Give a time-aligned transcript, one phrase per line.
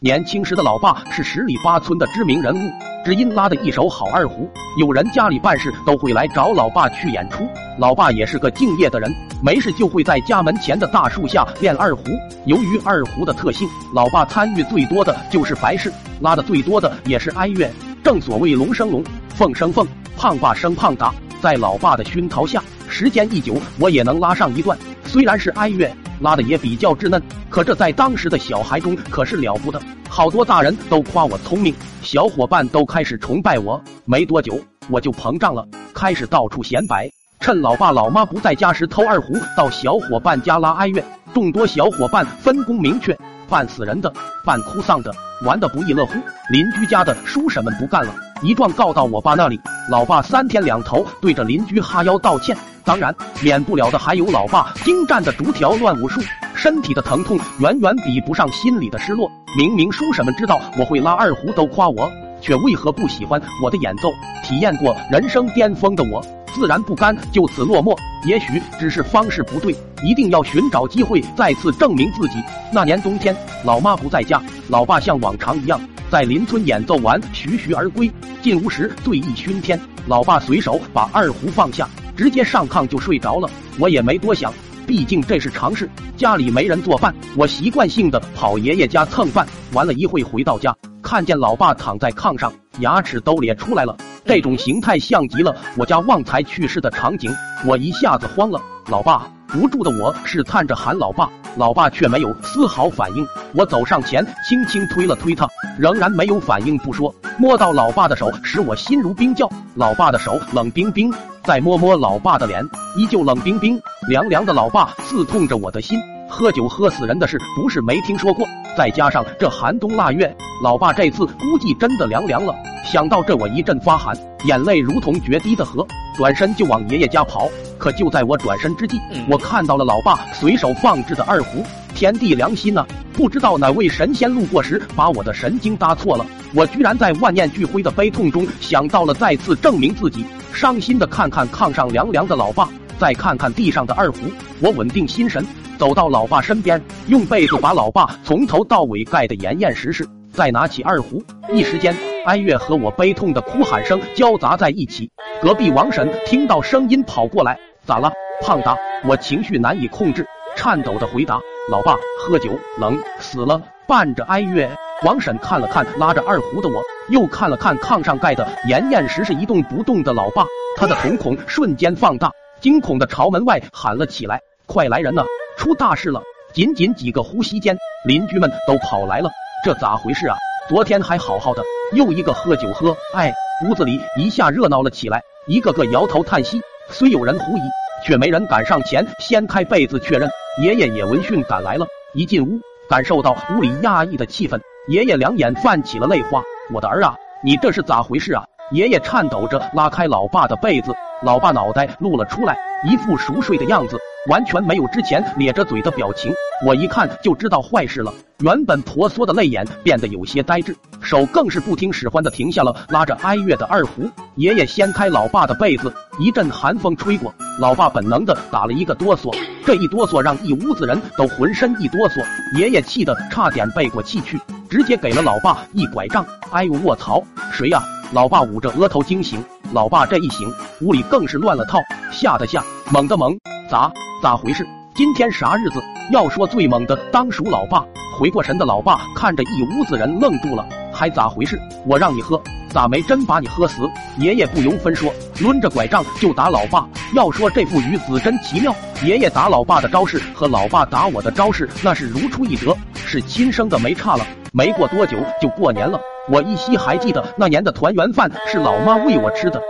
[0.00, 2.70] 年轻时的老爸是十里八村的知名人物，
[3.04, 7.44] 只因拉的一手好二胡，有人家里办事都会来找老爸去演出。
[7.80, 12.04] 老爸也是个敬业的人，没事就会在家门前的大树下练二胡。
[12.46, 17.68] 由于二胡的特性，老爸参与最多的就是白事，拉的最多的也是哀乐。
[18.04, 19.02] 正所谓龙生龙，
[19.34, 19.84] 凤生凤，
[20.16, 21.12] 胖爸生胖达。
[21.40, 24.78] 在老爸的熏陶下，时间一久，我也能拉上一段。
[25.04, 25.90] 虽然是哀乐。
[26.20, 33.82] 拉的也比较稚嫩，可这在当时的小孩中可是了不得，好多大人都夸我聪明，小伙伴都开始崇拜我。
[34.04, 34.58] 没多久
[34.88, 41.02] 我就膨胀了，开始到处显摆，趁老爸老妈不在家时偷二胡到小伙伴家拉哀乐。
[41.34, 43.16] 众多小伙伴分工明确，
[43.48, 44.12] 扮死人的，
[44.44, 45.12] 扮哭丧的，
[45.44, 46.14] 玩的不亦乐乎。
[46.50, 49.60] 邻居家的叔婶们不干了，一状告到我爸那里，
[49.90, 52.56] 老爸三天两头对着邻居哈腰道歉。
[52.84, 56.20] 当然，免不了的还有老爸精湛的竹条乱舞术，
[56.54, 59.30] 身体的疼痛远远比不上心里的失落。
[59.56, 62.10] 明明叔婶们知道我会拉二胡，都夸我，
[62.40, 64.10] 却为何不喜欢我的演奏？
[64.42, 66.24] 体验过人生巅峰的我，
[66.58, 67.96] 自然不甘就此落寞。
[68.26, 72.34] 也许只是方式不对，一定要寻找机会再次证明自己。
[72.72, 73.34] 那年冬天，
[73.64, 78.10] 老妈不在家，老爸像往常一样在邻村演奏完，徐徐而归。
[78.42, 81.88] 进屋时醉意熏天，老爸随手把二胡放下。
[82.16, 84.52] 直接上炕就睡着了，我也没多想，
[84.84, 85.88] 毕竟这是常事。
[86.16, 89.46] 家里没人做饭，我习惯性的跑爷爷家蹭饭。
[89.72, 93.96] 玩了一会回到家，看见老爸躺在炕上，牙齿都咧出来了，
[94.28, 97.34] 这种形态像极了我家旺财去世的场景，
[97.66, 98.60] 我一下子慌了。
[98.90, 103.26] 老爸，无助的我试探着喊老爸，老爸却没有丝毫反应。
[103.54, 109.50] 我走上前，轻轻推了推他，仍然没有反应不说，摸到老爸的手，使我心如冰窖。
[109.76, 111.10] 老爸的手冷冰冰。
[111.42, 112.62] 再摸摸老爸的脸，
[112.98, 114.52] 依旧冷冰冰、凉凉的。
[114.52, 115.98] 老爸刺痛着我的心。
[116.28, 122.54] 喝酒喝死人的事不是没听说过，再加上这寒冬腊月，老爸这次估计真的凉凉了。
[122.84, 127.48] 想到这，我一阵发寒，眼泪如同决堤的河，转身就往爷爷家跑。
[127.76, 131.62] 可就在我转身之际，我看到了老爸随手放置的二胡。
[131.94, 132.86] 天地良心呐！
[133.12, 136.24] 不知道哪位神仙路过时，把我的神经搭错了。
[136.54, 140.24] 我居然在万念俱灰的悲痛中，想到了再次证明自己。
[140.52, 142.68] 伤心的看看炕上凉凉的老爸，
[142.98, 144.18] 再看看地上的二胡，
[144.60, 145.44] 我稳定心神，
[145.76, 150.06] 走到老爸身边，用被子把老爸从头到尾盖得严严实实，
[150.38, 151.20] 再拿起二胡，
[151.52, 151.92] 一时间
[152.24, 155.10] 哀乐和我悲痛的哭喊声交杂在一起。
[155.42, 158.76] 隔壁王婶听到声音跑过来，咋了，胖达？
[159.04, 161.40] 我情绪难以控制，颤抖的回答：
[161.72, 163.60] 老爸喝酒冷死了。
[163.88, 164.70] 伴着哀乐，
[165.02, 166.80] 王婶看了看拉着二胡的我。
[167.08, 175.24] 又看了看炕上盖的严严实实一动不动的老爸，他的瞳孔瞬间放大，惊恐的朝门外喊了起来：“快来人呐，
[175.56, 176.22] 出大事了！”
[176.54, 177.76] 仅仅几个呼吸间，
[178.06, 179.28] 邻居们都跑来了。
[179.64, 180.36] 这咋回事啊？
[180.68, 183.32] 昨天还好好的，又一个喝酒喝，哎，
[183.66, 186.60] 屋子里一下热闹了起来，一个个摇头叹息。
[186.90, 187.60] 虽有人狐疑，
[188.04, 190.30] 却没人敢上前掀开被子确认。
[190.62, 196.40] 爷爷也闻讯赶来了，一进屋，感受到屋里压抑的气氛，爷爷两眼泛起了泪花。
[196.72, 198.44] 我的儿啊，你这是咋回事啊？
[198.70, 203.98] 爷爷颤抖着拉开老爸的被子，老爸脑袋露了出来，一副熟睡的样子，
[204.28, 206.32] 完全没有之前咧着嘴的表情。
[206.66, 214.10] 我一看就知道坏事了，原本婆娑的泪眼变得有些呆滞，手更是不听使唤的停下了拉着哀乐的二胡。
[214.34, 219.32] 爷爷掀开老爸的被子，一阵寒风吹过，老爸本能的打了一个哆嗦，
[219.64, 222.24] 这一哆嗦让一屋子人都浑身一哆嗦，
[222.58, 224.38] 爷爷气得差点背过气去。
[224.68, 227.22] 直接给了老爸一拐杖，哎呦卧槽，
[227.52, 227.82] 谁呀？
[228.12, 230.50] 老爸捂着额头惊醒，老爸这一醒，
[230.80, 231.78] 屋里更是乱了套，
[232.10, 233.38] 吓得吓，猛的猛，
[233.68, 233.92] 咋
[234.22, 234.66] 咋回事？
[234.94, 235.82] 今天啥日子？
[236.10, 237.84] 要说最猛的，当属老爸。
[238.18, 241.60] 回过神的老爸看着一屋子人愣住了，还咋回事？
[241.86, 243.82] 我让你喝，咋没真把你喝死？
[244.16, 246.88] 爷爷不由分说，抡着拐杖就打老爸。
[247.14, 248.74] 要说这父与子真奇妙，
[249.04, 254.26] 爷爷打老爸的招式和老爸打我的招式那是如出一辙，是亲生的没差了。
[254.50, 256.00] 没过多久就过年了，
[256.30, 259.62] 我依稀还记得那年的团圆饭是老妈喂我吃的。